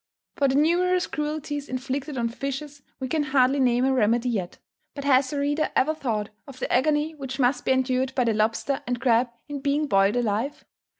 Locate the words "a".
3.85-3.93